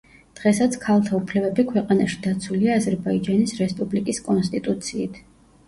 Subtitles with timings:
[0.37, 5.25] დღესაც ქალთა უფლებები ქვეყანაში დაცულია აზერბაიჯანის რესპუბლიკის კონსტიტუციით.